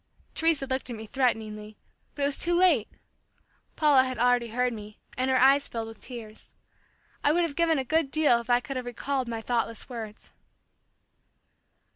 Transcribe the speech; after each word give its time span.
Teresa 0.33 0.65
looked 0.65 0.89
at 0.89 0.95
me 0.95 1.05
threateningly, 1.05 1.77
but 2.15 2.23
it 2.23 2.25
was 2.25 2.39
too 2.39 2.55
late! 2.55 2.87
Paula 3.75 4.03
had 4.03 4.17
already 4.17 4.47
heard 4.47 4.73
me 4.73 4.97
and 5.15 5.29
her 5.29 5.37
eyes 5.39 5.67
filled 5.67 5.89
with 5.89 6.01
tears. 6.01 6.53
I 7.23 7.31
would 7.31 7.43
have 7.43 7.55
given 7.55 7.77
a 7.77 7.83
good 7.83 8.09
deal 8.09 8.41
if 8.41 8.49
I 8.49 8.61
could 8.61 8.77
have 8.77 8.87
recalled 8.87 9.27
my 9.27 9.41
thoughtless 9.41 9.89
words. 9.89 10.31